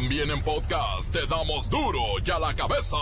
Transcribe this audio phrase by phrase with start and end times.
[0.00, 2.96] También en podcast te damos duro y a la cabeza.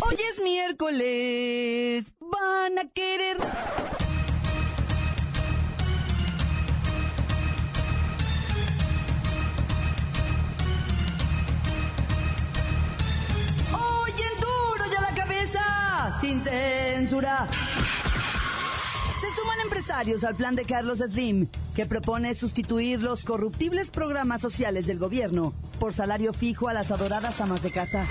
[0.00, 2.12] Hoy es miércoles.
[2.18, 3.36] Van a querer.
[13.72, 16.18] Hoy en duro y a la cabeza.
[16.20, 17.46] Sin censura.
[19.40, 24.98] Suman empresarios al plan de Carlos Slim, que propone sustituir los corruptibles programas sociales del
[24.98, 28.06] gobierno por salario fijo a las adoradas amas de casa.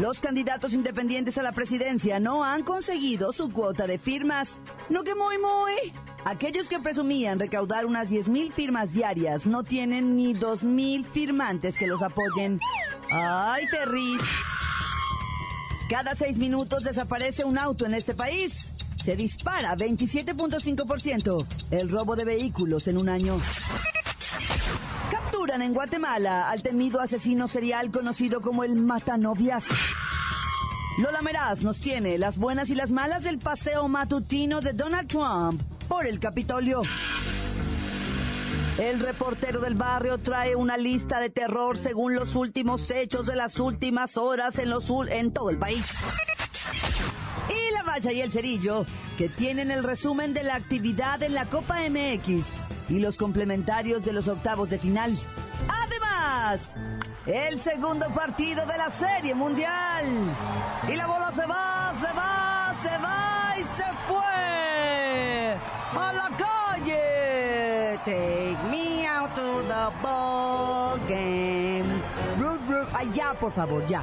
[0.00, 4.58] Los candidatos independientes a la presidencia no han conseguido su cuota de firmas.
[4.88, 5.92] No que muy, muy.
[6.24, 12.00] Aquellos que presumían recaudar unas 10.000 firmas diarias no tienen ni 2.000 firmantes que los
[12.02, 12.58] apoyen.
[13.10, 14.22] ¡Ay, Ferris!
[15.90, 18.72] Cada seis minutos desaparece un auto en este país.
[19.02, 23.36] Se dispara 27.5% el robo de vehículos en un año.
[25.10, 29.64] Capturan en Guatemala al temido asesino serial conocido como el Matanovias.
[30.98, 35.60] Lola Meraz nos tiene las buenas y las malas del paseo matutino de Donald Trump
[35.88, 36.82] por el Capitolio.
[38.78, 43.58] El reportero del barrio trae una lista de terror según los últimos hechos de las
[43.58, 45.84] últimas horas en, los, en todo el país.
[47.94, 48.86] Y el cerillo,
[49.18, 52.54] que tienen el resumen de la actividad en la Copa MX
[52.88, 55.14] y los complementarios de los octavos de final.
[55.68, 56.74] Además,
[57.26, 60.06] el segundo partido de la Serie Mundial.
[60.88, 65.58] Y la bola se va, se va, se va y se fue.
[66.00, 67.98] A la calle.
[68.06, 71.52] Take me out to the ball game.
[73.12, 74.02] Ya, por favor, ya.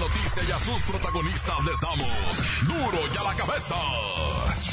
[0.00, 2.08] Noticia y a sus protagonistas les damos
[2.62, 3.76] duro y a la cabeza.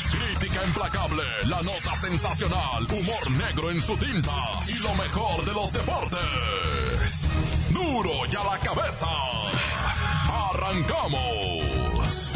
[0.09, 4.31] Crítica implacable, la nota sensacional, humor negro en su tinta
[4.67, 7.27] y lo mejor de los deportes.
[7.71, 9.07] Duro y a la cabeza.
[10.49, 12.27] Arrancamos.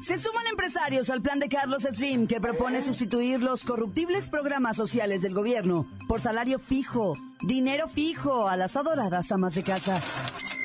[0.00, 5.22] Se suman empresarios al plan de Carlos Slim que propone sustituir los corruptibles programas sociales
[5.22, 10.00] del gobierno por salario fijo, dinero fijo a las adoradas amas de casa.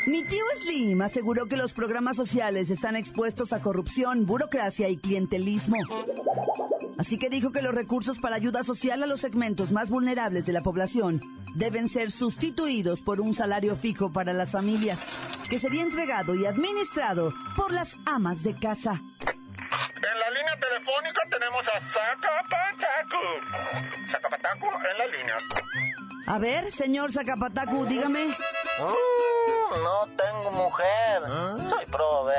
[0.06, 5.78] Mi tío Slim aseguró que los programas sociales están expuestos a corrupción, burocracia y clientelismo.
[6.98, 10.54] Así que dijo que los recursos para ayuda social a los segmentos más vulnerables de
[10.54, 11.22] la población
[11.56, 15.08] deben ser sustituidos por un salario fijo para las familias,
[15.50, 18.92] que sería entregado y administrado por las amas de casa.
[18.92, 23.18] En la línea telefónica tenemos a Zacapatacu.
[24.08, 25.38] Zacapatacu en la línea.
[26.26, 28.28] A ver, señor Zacapatacu, dígame.
[28.28, 31.22] Mm, no tengo mujer.
[31.70, 32.34] Soy prove.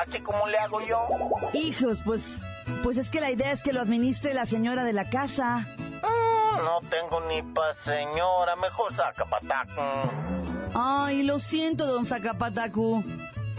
[0.00, 1.06] ¿Aquí cómo le hago yo?
[1.52, 2.40] Hijos, pues,
[2.82, 5.66] pues es que la idea es que lo administre la señora de la casa.
[6.02, 8.56] Mm, no tengo ni pa' señora.
[8.56, 9.80] Mejor Zacapatacu.
[10.74, 13.04] Ay, lo siento, don Zacapatacu.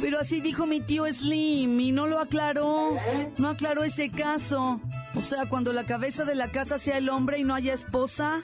[0.05, 2.95] Pero así dijo mi tío Slim y no lo aclaró.
[3.37, 4.79] No aclaró ese caso.
[5.15, 8.43] O sea, cuando la cabeza de la casa sea el hombre y no haya esposa.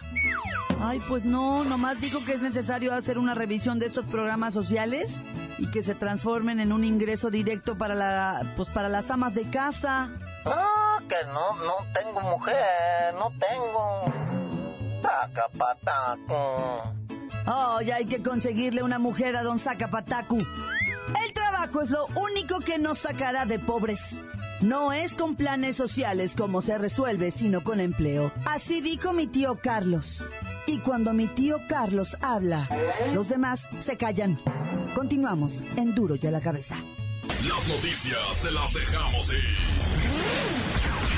[0.82, 5.22] Ay, pues no, nomás dijo que es necesario hacer una revisión de estos programas sociales
[5.60, 9.48] y que se transformen en un ingreso directo para la, pues para las amas de
[9.52, 10.10] casa.
[10.46, 14.12] Ah, que no, no tengo mujer, no tengo.
[15.04, 16.34] Zacapatacu.
[17.46, 20.44] Ay, hay que conseguirle una mujer a don Zacapatacu.
[21.72, 24.22] Trabajo es lo único que nos sacará de pobres.
[24.60, 28.34] No es con planes sociales como se resuelve, sino con empleo.
[28.46, 30.22] Así dijo mi tío Carlos.
[30.68, 32.68] Y cuando mi tío Carlos habla,
[33.14, 34.38] los demás se callan.
[34.96, 36.76] Continuamos en Duro y a la cabeza.
[37.48, 39.58] Las noticias te las dejamos ir.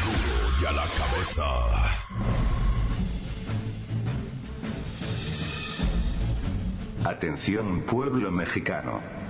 [0.04, 1.46] Duro y a la cabeza.
[7.06, 9.23] Atención pueblo mexicano.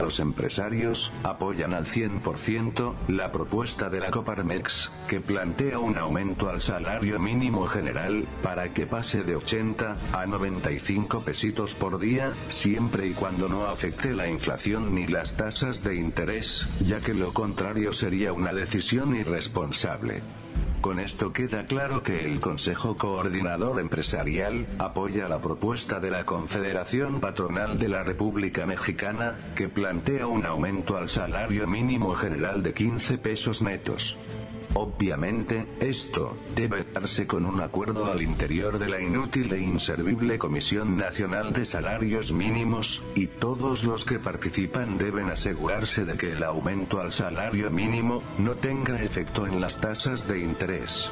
[0.00, 6.62] Los empresarios apoyan al 100% la propuesta de la Coparmex, que plantea un aumento al
[6.62, 13.12] salario mínimo general, para que pase de 80 a 95 pesitos por día, siempre y
[13.12, 18.32] cuando no afecte la inflación ni las tasas de interés, ya que lo contrario sería
[18.32, 20.22] una decisión irresponsable.
[20.80, 27.20] Con esto queda claro que el Consejo Coordinador Empresarial apoya la propuesta de la Confederación
[27.20, 33.18] Patronal de la República Mexicana, que plantea un aumento al salario mínimo general de 15
[33.18, 34.16] pesos netos.
[34.74, 40.96] Obviamente, esto debe darse con un acuerdo al interior de la inútil e inservible Comisión
[40.96, 47.00] Nacional de Salarios Mínimos, y todos los que participan deben asegurarse de que el aumento
[47.00, 51.10] al salario mínimo no tenga efecto en las tasas de interés.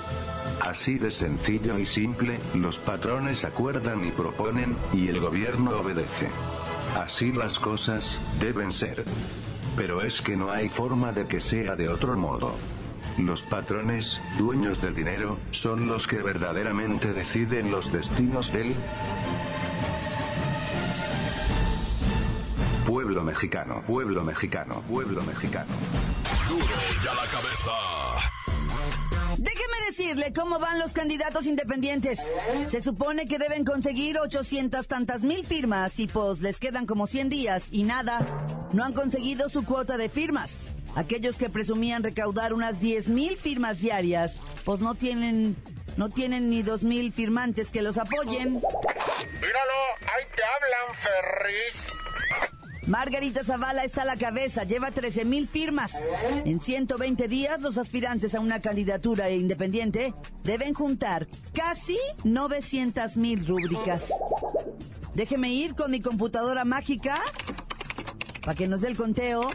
[0.61, 6.29] Así de sencillo y simple, los patrones acuerdan y proponen, y el gobierno obedece.
[6.95, 9.05] Así las cosas, deben ser.
[9.77, 12.55] Pero es que no hay forma de que sea de otro modo.
[13.19, 18.77] Los patrones, dueños del dinero, son los que verdaderamente deciden los destinos del
[22.87, 25.67] pueblo mexicano, pueblo mexicano, pueblo mexicano.
[26.49, 26.65] Duro
[27.05, 27.73] ya la cabeza.
[29.37, 32.33] Déjeme decirle cómo van los candidatos independientes.
[32.67, 37.29] Se supone que deben conseguir 800 tantas mil firmas y pues les quedan como 100
[37.29, 38.19] días y nada.
[38.73, 40.61] No han conseguido su cuota de firmas.
[40.99, 45.55] Aquellos que presumían recaudar unas 10 mil firmas diarias, pues no tienen,
[45.97, 48.55] no tienen ni 2 mil firmantes que los apoyen.
[48.55, 51.87] Míralo, ahí te hablan, Ferris.
[52.89, 55.93] Margarita Zavala está a la cabeza, lleva 13 mil firmas.
[56.45, 64.11] En 120 días, los aspirantes a una candidatura independiente deben juntar casi 900 mil rúbricas.
[65.15, 67.23] Déjeme ir con mi computadora mágica
[68.41, 69.49] para que nos dé el conteo.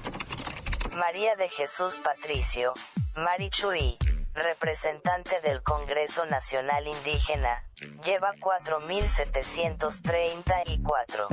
[0.96, 2.74] María de Jesús Patricio,
[3.16, 3.98] Marichuy,
[4.34, 7.64] representante del Congreso Nacional Indígena,
[8.04, 11.28] lleva 4.734.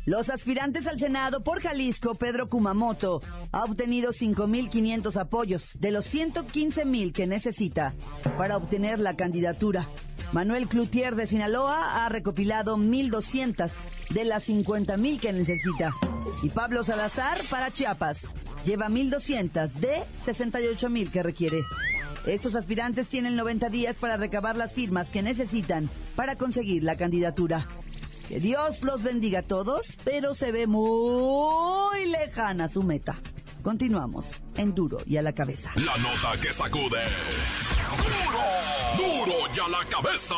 [0.05, 3.23] Los aspirantes al Senado por Jalisco, Pedro Kumamoto,
[3.53, 7.95] ha obtenido 5.500 apoyos de los 115.000 que necesita
[8.37, 9.89] para obtener la candidatura.
[10.33, 13.71] Manuel Cloutier de Sinaloa ha recopilado 1.200
[14.11, 15.95] de las 50.000 que necesita.
[16.43, 18.23] Y Pablo Salazar para Chiapas
[18.65, 21.61] lleva 1.200 de 68.000 que requiere.
[22.27, 27.69] Estos aspirantes tienen 90 días para recabar las firmas que necesitan para conseguir la candidatura.
[28.29, 33.19] Que Dios los bendiga a todos, pero se ve muy lejana su meta.
[33.63, 35.71] Continuamos en Duro y a la cabeza.
[35.77, 37.03] La nota que sacude.
[38.97, 40.35] Duro, duro y a la cabeza.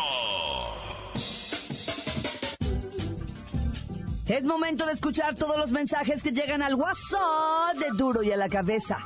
[4.26, 8.36] Es momento de escuchar todos los mensajes que llegan al WhatsApp de Duro y a
[8.36, 8.98] la cabeza.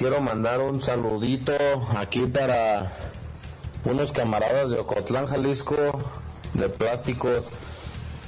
[0.02, 1.54] Quiero mandar un saludito
[1.96, 2.90] aquí para
[3.84, 5.76] unos camaradas de Ocotlán, Jalisco,
[6.54, 7.52] de plásticos,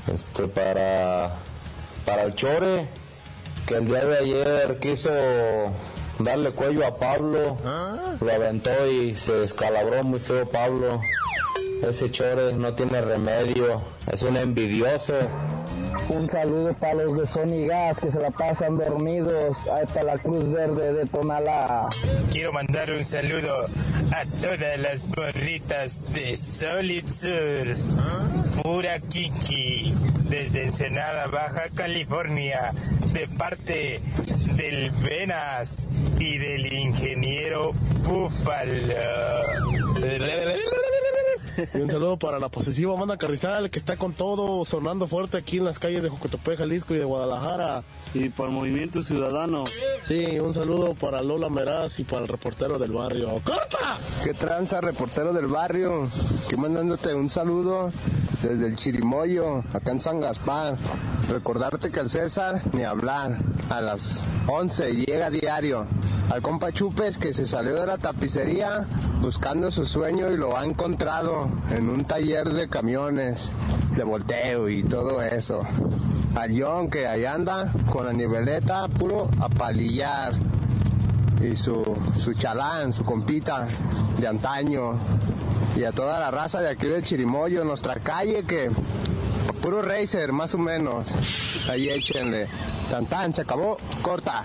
[0.06, 1.34] este para
[2.06, 2.88] para el Chore,
[3.66, 5.10] que el día de ayer quiso
[6.20, 7.58] darle cuello a Pablo,
[8.20, 11.00] lo aventó y se descalabró muy feo Pablo.
[11.88, 15.14] Ese Chore no tiene remedio, es un envidioso.
[16.08, 19.56] Un saludo para los de Sony Gas que se la pasan dormidos.
[19.70, 21.88] Ahí está la Cruz Verde de Tonalá.
[22.32, 23.66] Quiero mandar un saludo
[24.12, 28.62] a todas las morritas de Solid Sur.
[28.62, 29.94] Pura Kiki,
[30.30, 32.72] desde Ensenada, Baja California,
[33.12, 34.00] de parte
[34.54, 35.88] del Venas
[36.18, 37.72] y del ingeniero
[38.04, 38.94] Búfalo.
[41.74, 45.58] Y un saludo para la posesiva Amanda Carrizal, que está con todo sonando fuerte aquí
[45.58, 47.84] en las calles de Jocotepec, Jalisco y de Guadalajara.
[48.14, 49.64] Y para el Movimiento Ciudadano.
[50.02, 53.30] Sí, un saludo para Lola Meraz y para el reportero del barrio.
[53.42, 53.96] ¡Corta!
[54.22, 56.08] ¿Qué tranza, reportero del barrio?
[56.48, 57.90] Que mandándote un saludo
[58.40, 60.76] desde el Chirimoyo, acá en San Gaspar.
[61.28, 65.84] Recordarte que el César, ni hablar, a las 11 llega diario.
[66.30, 68.86] Al compa Chupes que se salió de la tapicería
[69.20, 73.50] buscando su sueño y lo ha encontrado en un taller de camiones,
[73.96, 75.64] de volteo y todo eso.
[76.34, 80.32] Al John que ahí anda con la niveleta puro a palillar
[81.40, 81.82] y su,
[82.16, 83.66] su chalán, su compita
[84.18, 84.98] de antaño
[85.76, 88.70] y a toda la raza de aquí del Chirimoyo, nuestra calle que
[89.62, 91.68] puro racer más o menos.
[91.70, 92.48] Ahí échenle.
[92.90, 94.44] Tan tan, se acabó, corta.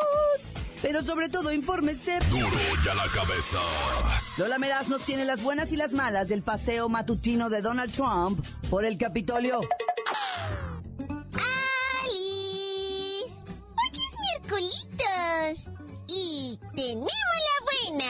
[0.81, 2.19] Pero sobre todo, infórmese.
[2.29, 2.47] Duro
[2.83, 3.59] y a la cabeza.
[4.37, 8.43] Lola Meraz nos tiene las buenas y las malas del paseo matutino de Donald Trump
[8.69, 9.59] por el Capitolio.
[12.03, 13.43] ¡Alice!
[13.45, 15.69] Hoy es miércolitos.
[16.07, 18.09] Y tenemos la buena.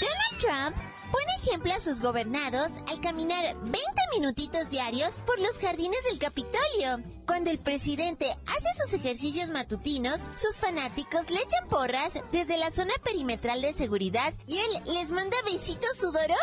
[0.00, 0.76] Donald Trump
[1.10, 3.80] pone ejemplo a sus gobernados al caminar 20
[4.14, 7.00] minutitos diarios por los jardines del Capitolio.
[7.26, 12.94] Cuando el presidente hace sus ejercicios matutinos, sus fanáticos le echan porras desde la zona
[13.04, 16.36] perimetral de seguridad y él les manda besitos sudorosos.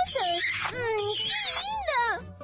[0.72, 2.38] Mm, ¡Qué lindo!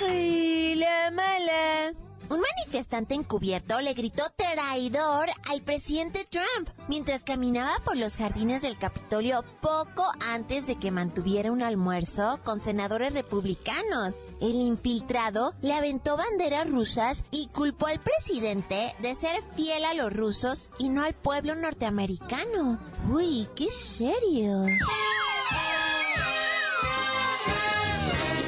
[0.08, 2.09] ¡Ay, la mala!
[2.30, 8.78] Un manifestante encubierto le gritó traidor al presidente Trump mientras caminaba por los jardines del
[8.78, 14.14] Capitolio poco antes de que mantuviera un almuerzo con senadores republicanos.
[14.40, 20.12] El infiltrado le aventó banderas rusas y culpó al presidente de ser fiel a los
[20.12, 22.78] rusos y no al pueblo norteamericano.
[23.10, 24.66] Uy, qué serio.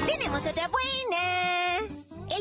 [0.06, 0.91] Tenemos otra buena.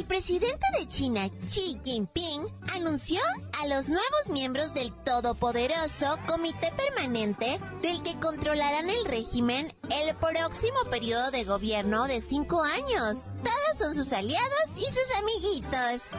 [0.01, 3.21] El presidente de China, Xi Jinping, anunció
[3.61, 10.85] a los nuevos miembros del todopoderoso Comité Permanente del que controlarán el régimen el próximo
[10.89, 13.19] periodo de gobierno de cinco años.
[13.43, 16.09] Todos son sus aliados y sus amiguitos.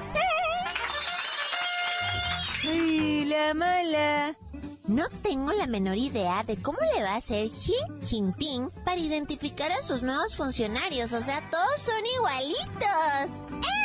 [2.63, 4.37] ¡Ay, la mala!
[4.93, 7.73] No tengo la menor idea de cómo le va a hacer Xi
[8.05, 11.15] Jinping para identificar a sus nuevos funcionarios.
[11.15, 13.33] O sea, todos son igualitos.
[13.55, 13.82] ¿En serio?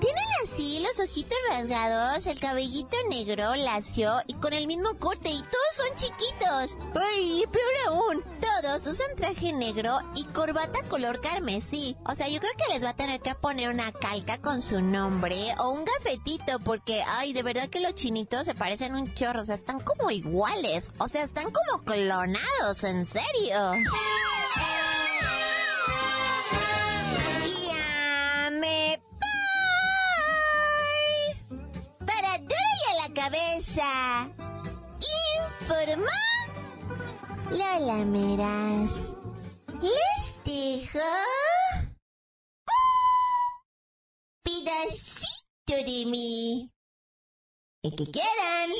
[0.00, 5.40] Tienen así los ojitos rasgados, el cabellito negro, lacio y con el mismo corte y
[5.40, 6.76] todos son chiquitos.
[6.94, 8.24] ¡Ay, peor aún!
[8.40, 11.96] Todos usan traje negro y corbata color carmesí.
[12.06, 14.80] O sea, yo creo que les va a tener que poner una calca con su
[14.80, 19.42] nombre o un gafetito porque, ay, de verdad que los chinitos se parecen un chorro.
[19.42, 20.92] O sea, están como iguales.
[20.98, 23.72] O sea, están como clonados, en serio.
[35.64, 36.04] Informó
[37.50, 39.14] Lola Meras.
[39.80, 40.98] Les dejo
[42.68, 42.82] un
[44.42, 46.70] pedacito de mí.
[47.82, 48.70] El que quieran.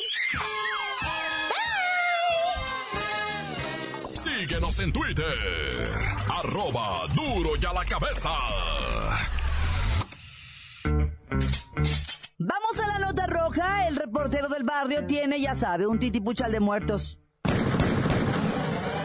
[4.12, 5.98] Síguenos en Twitter.
[6.28, 8.30] Arroba duro y a la cabeza.
[13.56, 17.20] El reportero del barrio tiene, ya sabe, un titipuchal de muertos.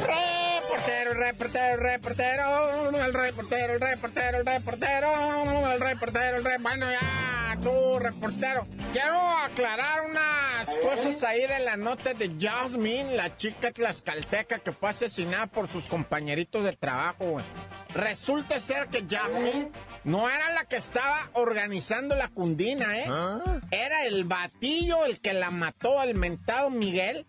[0.07, 6.63] Reportero, reportero, reportero, el reportero, el reportero, el reportero, el reportero, el reportero.
[6.63, 8.65] Bueno, ya, tú, reportero.
[8.91, 14.89] Quiero aclarar unas cosas ahí de la nota de Jasmine, la chica tlaxcalteca que fue
[14.89, 17.45] asesinada por sus compañeritos de trabajo, güey.
[17.93, 19.71] Resulta ser que Jasmine
[20.03, 23.09] no era la que estaba organizando la cundina, ¿eh?
[23.71, 27.25] Era el batillo el que la mató, el mentado Miguel.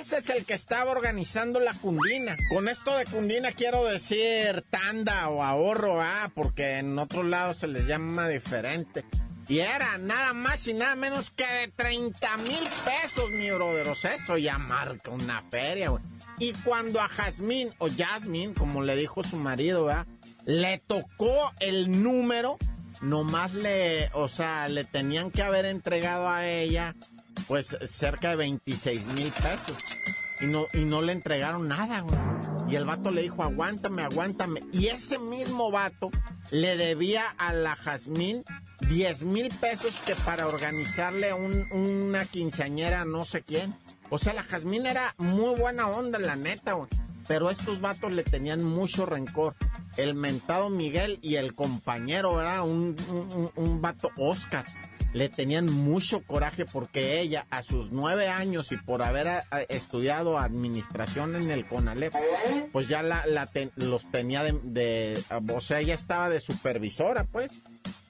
[0.00, 2.36] Ese es el que estaba organizando la cundina.
[2.48, 7.68] Con esto de cundina quiero decir tanda o ahorro, ah, porque en otros lados se
[7.68, 9.04] les llama diferente.
[9.48, 13.88] Y era nada más y nada menos que de 30 mil pesos, mi brother.
[13.88, 16.02] O sea, eso ya marca una feria, güey.
[16.38, 20.06] Y cuando a Jazmín, o Jasmine, como le dijo su marido, ¿verdad?
[20.44, 22.58] Le tocó el número,
[23.00, 26.94] nomás le, o sea, le tenían que haber entregado a ella,
[27.46, 29.78] pues, cerca de 26 mil pesos.
[30.40, 32.18] Y no, y no le entregaron nada, güey.
[32.68, 34.60] Y el vato le dijo, aguántame, aguántame.
[34.72, 36.10] Y ese mismo vato
[36.50, 38.44] le debía a la Jazmín
[38.80, 43.74] 10 mil pesos que para organizarle un- una quinceañera no sé quién.
[44.10, 46.76] O sea, la Jazmín era muy buena onda, la neta.
[47.26, 49.54] Pero estos vatos le tenían mucho rencor.
[49.98, 52.62] El mentado Miguel y el compañero, ¿verdad?
[52.66, 54.64] Un, un, un- vato Oscar.
[55.12, 60.38] Le tenían mucho coraje porque ella, a sus nueve años y por haber a- estudiado
[60.38, 62.12] administración en el CONALEP,
[62.72, 67.62] pues ya la ten- los tenía de, de- O sea, ella estaba de supervisora, pues.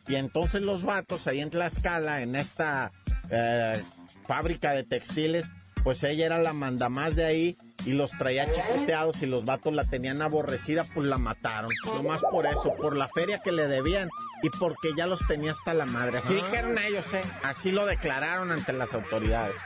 [0.09, 2.93] Y entonces los vatos ahí en Tlaxcala, en esta
[3.31, 3.81] eh,
[4.27, 5.50] fábrica de textiles,
[5.85, 9.85] pues ella era la mandamás de ahí y los traía chicoteados y los vatos la
[9.85, 11.71] tenían aborrecida, pues la mataron.
[11.87, 14.09] Nomás por eso, por la feria que le debían
[14.43, 16.19] y porque ya los tenía hasta la madre.
[16.19, 17.23] Así dijeron ellos, ¿eh?
[17.43, 19.57] Así lo declararon ante las autoridades.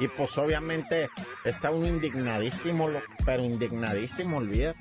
[0.00, 1.10] Y pues obviamente
[1.44, 2.88] está uno indignadísimo,
[3.24, 4.74] pero indignadísimo, olvida.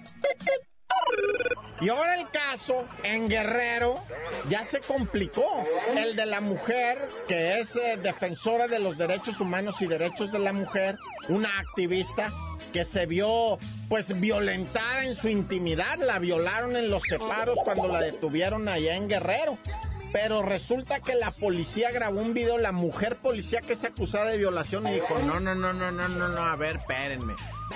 [1.79, 4.03] Y ahora el caso en Guerrero
[4.50, 5.63] ya se complicó.
[5.96, 10.39] El de la mujer, que es eh, defensora de los derechos humanos y derechos de
[10.39, 10.98] la mujer,
[11.29, 12.31] una activista
[12.74, 18.01] que se vio pues violentada en su intimidad, la violaron en los separos cuando la
[18.01, 19.57] detuvieron allá en Guerrero.
[20.13, 24.37] Pero resulta que la policía grabó un video, la mujer policía que es acusada de
[24.37, 27.35] violación y dijo, no, no, no, no, no, no, no, a ver, espérenme.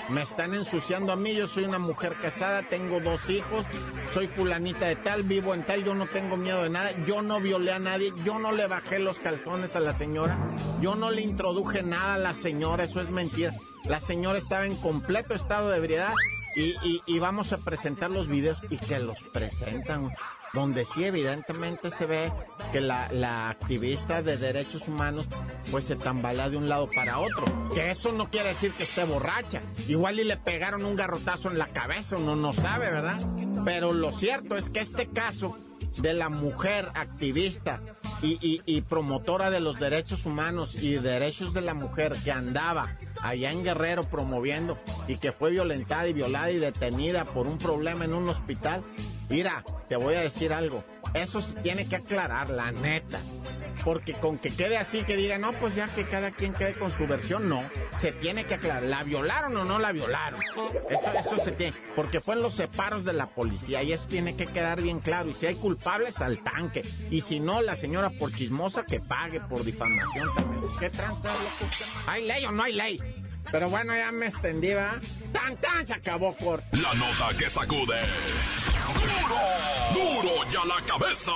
[0.10, 3.66] Me están ensuciando a mí, yo soy una mujer casada, tengo dos hijos,
[4.14, 7.40] soy fulanita de tal, vivo en tal, yo no tengo miedo de nada, yo no
[7.42, 10.38] violé a nadie, yo no le bajé los calzones a la señora,
[10.82, 13.52] yo no le introduje nada a la señora, eso es mentira.
[13.86, 16.14] La señora estaba en completo estado de ebriedad
[16.56, 20.12] y- y vamos a presentar los videos y que los presentan
[20.54, 22.32] donde sí evidentemente se ve
[22.72, 25.28] que la, la activista de derechos humanos
[25.72, 27.46] pues se tambalea de un lado para otro.
[27.74, 29.62] Que eso no quiere decir que esté borracha.
[29.88, 33.20] Igual y le pegaron un garrotazo en la cabeza, uno no sabe, ¿verdad?
[33.64, 35.58] Pero lo cierto es que este caso
[35.98, 37.80] de la mujer activista
[38.22, 42.96] y, y- y promotora de los derechos humanos y derechos de la mujer que andaba
[43.22, 48.06] allá en Guerrero promoviendo y que fue violentada y violada y detenida por un problema
[48.06, 48.84] en un hospital.
[49.30, 50.84] Mira, te voy a decir algo.
[51.14, 53.20] Eso se tiene que aclarar, la neta.
[53.84, 56.92] Porque con que quede así, que diga, no, pues ya que cada quien quede con
[56.92, 57.64] su versión, no.
[57.98, 58.84] Se tiene que aclarar.
[58.84, 60.40] ¿La violaron o no la violaron?
[60.40, 60.70] Eso,
[61.20, 61.76] eso se tiene.
[61.96, 65.30] Porque fue en los separos de la policía y eso tiene que quedar bien claro.
[65.30, 66.84] Y si hay culpables, al tanque.
[67.10, 70.62] Y si no, la señora por chismosa que pague por difamación también.
[70.80, 71.30] ¿Qué tranza?
[72.08, 73.00] ¿Hay ley o no hay ley?
[73.52, 75.00] Pero bueno, ya me extendí, ¿va?
[75.34, 75.86] ¡Tan, tan!
[75.86, 76.62] Se acabó por...
[76.72, 78.00] La nota que sacude.
[79.22, 80.22] ¡Duro!
[80.22, 81.32] ¡Duro ya la cabeza!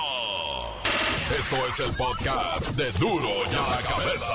[1.38, 4.32] Esto es el podcast de Duro ya la cabeza.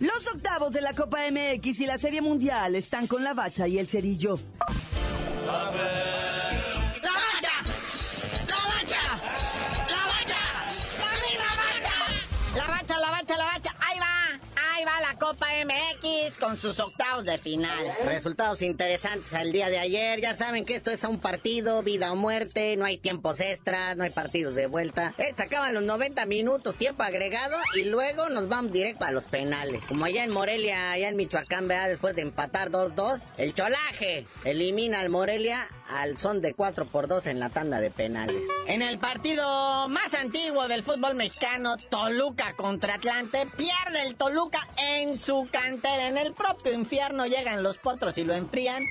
[0.00, 3.78] Los octavos de la Copa MX y la Serie Mundial están con la bacha y
[3.78, 4.38] el cerillo.
[5.46, 5.70] ¡La
[16.38, 17.96] Con sus octavos de final.
[18.04, 20.20] Resultados interesantes al día de ayer.
[20.20, 22.76] Ya saben que esto es a un partido, vida o muerte.
[22.76, 25.14] No hay tiempos extras, no hay partidos de vuelta.
[25.18, 29.84] Eh, se los 90 minutos, tiempo agregado, y luego nos vamos directo a los penales.
[29.86, 35.00] Como allá en Morelia, allá en Michoacán, vea, después de empatar 2-2, el cholaje elimina
[35.00, 35.66] al Morelia
[35.98, 38.42] al son de 4 por 2 en la tanda de penales.
[38.66, 45.18] En el partido más antiguo del fútbol mexicano, Toluca contra Atlante, pierde el Toluca en
[45.18, 46.08] su cantera.
[46.08, 48.82] En el propio infierno llegan los potros y lo enfrían.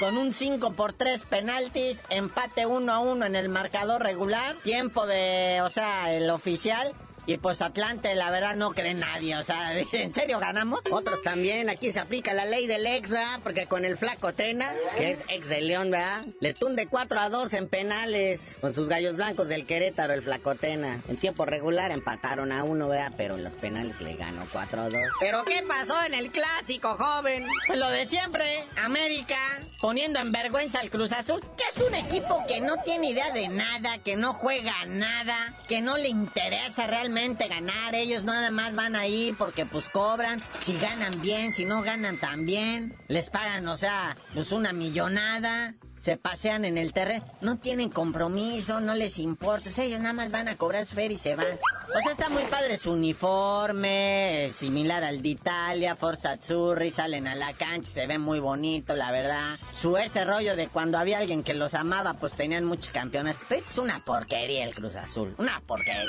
[0.00, 5.06] Con un 5 por 3 penaltis, empate 1 a 1 en el marcador regular, tiempo
[5.06, 6.94] de, o sea, el oficial.
[7.28, 9.36] Y pues Atlante, la verdad, no cree nadie.
[9.36, 10.80] O sea, ¿en serio ganamos?
[10.90, 13.40] Otros también, aquí se aplica la ley del ex, ¿verdad?
[13.42, 16.24] Porque con el flaco Tena, que es ex de León, ¿verdad?
[16.40, 18.56] Le tunde 4 a 2 en penales.
[18.62, 21.02] Con sus gallos blancos del Querétaro, el flaco Tena.
[21.06, 23.12] En tiempo regular empataron a 1, ¿verdad?
[23.18, 24.94] Pero en los penales le ganó 4 a 2.
[25.20, 27.46] ¿Pero qué pasó en el clásico, joven?
[27.66, 29.36] Pues lo de siempre, América
[29.82, 33.48] poniendo en vergüenza al Cruz Azul, que es un equipo que no tiene idea de
[33.48, 37.17] nada, que no juega nada, que no le interesa realmente
[37.48, 42.16] ganar, ellos nada más van ahí porque pues cobran, si ganan bien, si no ganan
[42.18, 45.74] también, les pagan, o sea, pues una millonada.
[46.00, 47.24] se pasean en el terreno.
[47.40, 49.68] No tienen compromiso, no les importa.
[49.68, 51.46] O sea, ellos nada más van a cobrar su feria y se van.
[51.46, 57.34] O sea, está muy padre su uniforme, similar al de Italia, Forza Azzurri, salen a
[57.34, 59.56] la cancha, se ve muy bonito, la verdad.
[59.80, 63.42] Su ese rollo de cuando había alguien que los amaba, pues tenían muchos campeonatos.
[63.48, 66.04] Pero es una porquería el Cruz Azul, una porquería.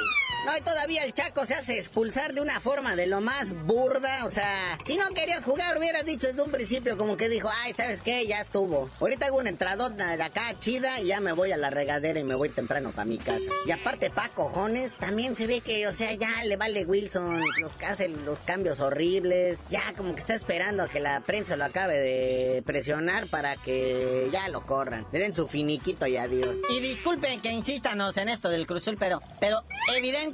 [0.46, 4.26] No, y todavía el Chaco se hace expulsar de una forma de lo más burda.
[4.26, 7.74] O sea, si no querías jugar, hubieras dicho desde un principio como que dijo, ay,
[7.76, 8.26] ¿sabes qué?
[8.26, 8.90] Ya estuvo.
[9.02, 12.24] Ahorita hago una entradota de acá chida y ya me voy a la regadera y
[12.24, 13.52] me voy temprano para mi casa.
[13.66, 17.72] Y aparte, Paco Jones también se ve que, o sea, ya le vale Wilson, los
[17.86, 19.60] hace los cambios horribles.
[19.70, 24.30] Ya como que está esperando a que la prensa lo acabe de presionar para que
[24.32, 25.06] ya lo corran.
[25.12, 26.56] Le den su finiquito y adiós.
[26.70, 30.29] Y disculpen que insístanos en esto del Cruzul, pero, pero evidentemente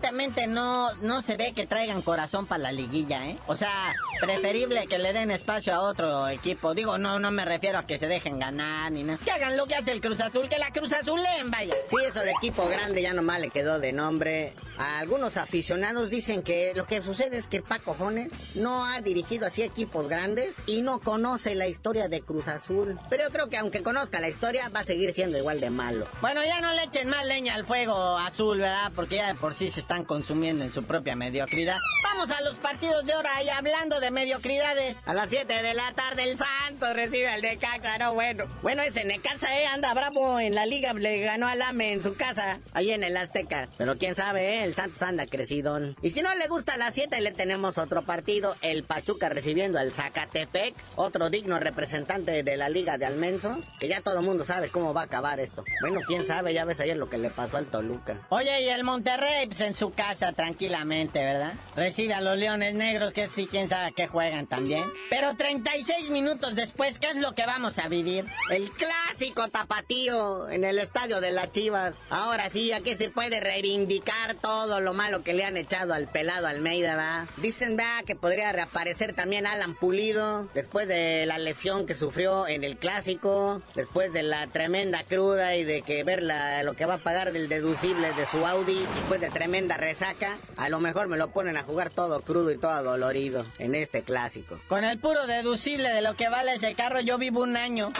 [0.47, 3.37] no, no se ve que traigan corazón para la liguilla, ¿eh?
[3.47, 6.73] O sea, preferible que le den espacio a otro equipo.
[6.73, 9.19] Digo, no, no me refiero a que se dejen ganar ni nada.
[9.23, 11.75] Que hagan lo que hace el Cruz Azul, que la Cruz Azul leen, vaya.
[11.89, 14.53] Sí, eso de equipo grande ya nomás le quedó de nombre.
[14.77, 19.61] Algunos aficionados dicen que lo que sucede es que Paco Jones no ha dirigido así
[19.61, 22.97] equipos grandes y no conoce la historia de Cruz Azul.
[23.09, 26.07] Pero yo creo que aunque conozca la historia, va a seguir siendo igual de malo.
[26.21, 28.91] Bueno, ya no le echen más leña al fuego azul, ¿verdad?
[28.95, 31.77] Porque ya de por sí se están consumiendo en su propia mediocridad.
[32.03, 34.97] Vamos a los partidos de hora y hablando de mediocridades.
[35.05, 38.45] A las 7 de la tarde el Santos recibe al Necaxa, no bueno.
[38.61, 42.15] Bueno, ese Necaxa, eh, anda bravo en la liga, le ganó al AME en su
[42.15, 43.69] casa, ahí en el Azteca.
[43.77, 45.95] Pero quién sabe, eh, el Santos anda crecidón.
[46.01, 49.77] Y si no le gusta a las 7, le tenemos otro partido, el Pachuca recibiendo
[49.79, 54.43] al Zacatepec, otro digno representante de la liga de Almenso, que ya todo el mundo
[54.43, 55.63] sabe cómo va a acabar esto.
[55.81, 58.25] Bueno, quién sabe, ya ves ayer lo que le pasó al Toluca.
[58.29, 61.53] Oye, y el Monterrey, pues en su casa, tranquilamente, ¿verdad?
[61.75, 64.83] Recibe a los Leones Negros, que sí, quién sabe qué juegan también.
[65.11, 68.25] Pero 36 minutos después, ¿qué es lo que vamos a vivir?
[68.49, 71.95] El clásico tapatío en el estadio de las Chivas.
[72.09, 76.47] Ahora sí, aquí se puede reivindicar todo lo malo que le han echado al pelado
[76.47, 77.27] Almeida, ¿va?
[77.37, 82.63] Dicen, va, que podría reaparecer también Alan Pulido después de la lesión que sufrió en
[82.63, 86.23] el clásico, después de la tremenda cruda y de que ver
[86.63, 90.69] lo que va a pagar del deducible de su Audi, después de tremenda resaca, a
[90.69, 94.59] lo mejor me lo ponen a jugar todo crudo y todo dolorido en este clásico.
[94.67, 97.91] Con el puro deducible de lo que vale ese carro, yo vivo un año.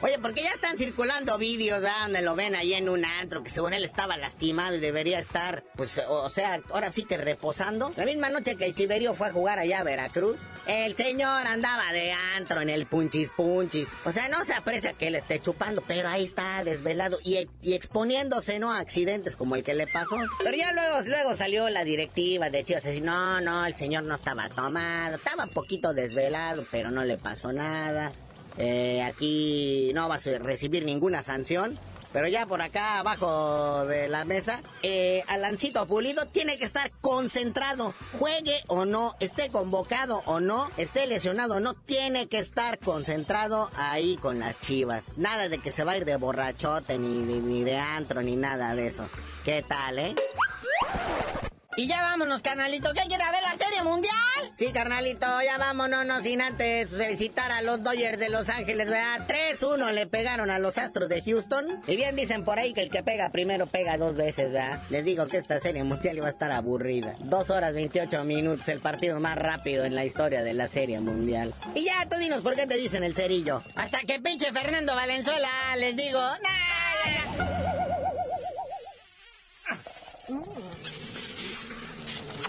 [0.00, 2.02] Oye, porque ya están circulando vídeos, ¿verdad?
[2.02, 5.64] Donde lo ven ahí en un antro, que según él estaba lastimado y debería estar,
[5.74, 7.90] pues, o, sea, ahora sí que reposando.
[7.96, 11.92] La misma noche que el Chiverío fue a jugar allá a Veracruz, el señor andaba
[11.92, 13.88] de antro en el punchis punchis.
[14.04, 17.74] O sea, no se aprecia que él esté chupando, pero ahí está desvelado y, y
[17.74, 18.72] exponiéndose, ¿no?
[18.72, 20.16] A accidentes como el que le pasó.
[20.44, 24.14] Pero ya luego, luego salió la directiva de Chivas y no, no, el señor no
[24.14, 28.12] estaba tomado, estaba un poquito desvelado, pero no le pasó nada.
[28.58, 31.78] Eh, aquí no vas a recibir ninguna sanción.
[32.12, 37.92] Pero ya por acá abajo de la mesa, eh, Alancito Pulido tiene que estar concentrado.
[38.18, 43.70] Juegue o no, esté convocado o no, esté lesionado o no, tiene que estar concentrado
[43.76, 45.18] ahí con las chivas.
[45.18, 48.36] Nada de que se va a ir de borrachote, ni, ni, ni de antro, ni
[48.36, 49.06] nada de eso.
[49.44, 50.14] ¿Qué tal, eh?
[51.78, 54.14] Y ya vámonos, carnalito, ir a ver la Serie Mundial.
[54.56, 59.28] Sí, carnalito, ya vámonos, no sin antes felicitar a los Dodgers de Los Ángeles, ¿verdad?
[59.28, 61.80] 3-1 le pegaron a los Astros de Houston.
[61.86, 64.82] Y bien dicen por ahí que el que pega primero pega dos veces, ¿verdad?
[64.90, 67.14] Les digo que esta serie mundial iba a estar aburrida.
[67.20, 71.54] Dos horas 28 minutos, el partido más rápido en la historia de la serie mundial.
[71.76, 73.62] Y ya, tú dinos por qué te dicen el cerillo.
[73.76, 76.18] Hasta que pinche Fernando Valenzuela, les digo.
[76.18, 76.58] ¡Nah!
[80.28, 80.38] ¡La bacha!
[80.38, 80.38] ¡La bacha!
[80.38, 80.38] ¡La bacha!
[80.38, 82.47] ¡Dame la bacha!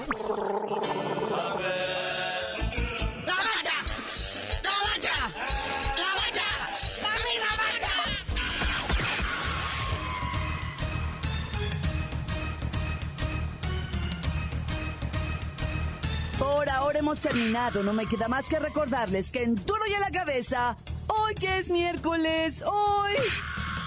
[16.39, 17.83] Por ahora hemos terminado.
[17.83, 20.75] No me queda más que recordarles que en Duro y a la Cabeza,
[21.07, 23.13] hoy que es miércoles, hoy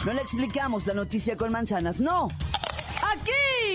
[0.05, 2.29] no le explicamos la noticia con manzanas, no.